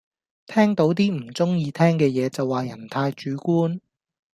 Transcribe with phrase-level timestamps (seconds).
[0.47, 3.79] 聽到啲唔鐘意聽嘅野就話人太主觀